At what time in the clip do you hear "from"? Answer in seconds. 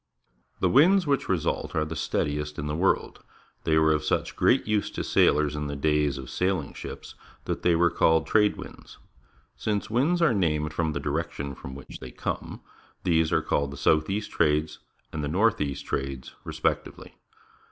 10.73-10.93, 11.53-11.75